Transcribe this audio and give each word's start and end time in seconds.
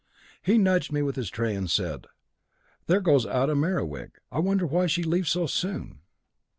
He 0.41 0.57
nudged 0.57 0.91
me 0.91 1.03
with 1.03 1.15
his 1.15 1.29
tray 1.29 1.53
and 1.53 1.69
said, 1.69 2.07
'There 2.87 3.01
goes 3.01 3.27
out 3.27 3.51
a 3.51 3.55
Merewig. 3.55 4.13
I 4.31 4.39
wonder 4.39 4.65
why 4.65 4.87
she 4.87 5.03
leaves 5.03 5.29
so 5.29 5.45
soon?' 5.45 5.99